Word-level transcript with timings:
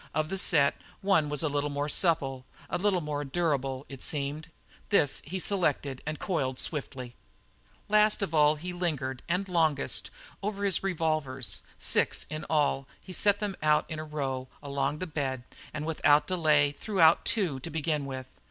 Of 0.15 0.29
the 0.29 0.39
set 0.39 0.81
one 1.01 1.29
was 1.29 1.43
a 1.43 1.47
little 1.47 1.69
more 1.69 1.87
supple, 1.87 2.43
a 2.71 2.79
little 2.79 3.01
more 3.01 3.23
durable, 3.23 3.85
it 3.87 4.01
seemed. 4.01 4.49
This 4.89 5.21
he 5.27 5.37
selected 5.37 6.01
and 6.07 6.17
coiled 6.17 6.57
swiftly. 6.57 7.13
Last 7.87 8.23
of 8.23 8.33
all 8.33 8.55
he 8.55 8.73
lingered 8.73 9.21
and 9.29 9.47
longest 9.47 10.09
over 10.41 10.63
his 10.65 10.81
revolvers. 10.81 11.61
Six 11.77 12.25
in 12.31 12.47
all, 12.49 12.87
he 12.99 13.13
set 13.13 13.39
them 13.39 13.55
in 13.61 13.99
a 13.99 14.03
row 14.03 14.47
along 14.63 14.97
the 14.97 15.05
bed 15.05 15.43
and 15.71 15.85
without 15.85 16.25
delay 16.25 16.71
threw 16.71 16.99
out 16.99 17.23
two 17.23 17.59
to 17.59 17.69
begin 17.69 18.07
with. 18.07 18.39